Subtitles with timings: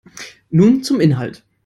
[0.49, 1.43] Nun zum Inhalt.